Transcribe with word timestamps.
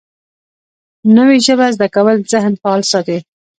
نوې 1.15 1.37
ژبه 1.45 1.67
زده 1.75 1.87
کول 1.95 2.17
ذهن 2.31 2.53
فعال 2.61 2.81
ساتي 2.91 3.17